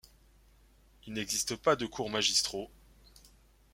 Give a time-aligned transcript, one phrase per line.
[1.05, 2.71] Il n'existe pas de cours magistraux.